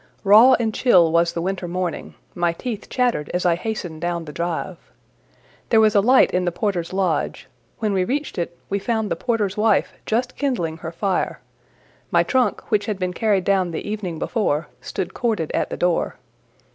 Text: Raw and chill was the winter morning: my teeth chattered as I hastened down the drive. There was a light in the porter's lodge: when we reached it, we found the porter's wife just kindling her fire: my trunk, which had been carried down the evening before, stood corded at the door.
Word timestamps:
Raw 0.23 0.53
and 0.53 0.73
chill 0.73 1.11
was 1.11 1.31
the 1.33 1.43
winter 1.43 1.67
morning: 1.67 2.15
my 2.33 2.53
teeth 2.53 2.89
chattered 2.89 3.29
as 3.35 3.45
I 3.45 3.53
hastened 3.53 4.01
down 4.01 4.25
the 4.25 4.31
drive. 4.33 4.79
There 5.69 5.79
was 5.79 5.93
a 5.93 6.01
light 6.01 6.31
in 6.31 6.43
the 6.43 6.51
porter's 6.51 6.91
lodge: 6.91 7.47
when 7.77 7.93
we 7.93 8.03
reached 8.03 8.39
it, 8.39 8.57
we 8.67 8.79
found 8.79 9.11
the 9.11 9.15
porter's 9.15 9.57
wife 9.57 9.93
just 10.07 10.35
kindling 10.35 10.77
her 10.77 10.91
fire: 10.91 11.39
my 12.09 12.23
trunk, 12.23 12.71
which 12.71 12.87
had 12.87 12.97
been 12.97 13.13
carried 13.13 13.43
down 13.43 13.69
the 13.69 13.87
evening 13.87 14.17
before, 14.17 14.69
stood 14.81 15.13
corded 15.13 15.51
at 15.51 15.69
the 15.69 15.77
door. 15.77 16.15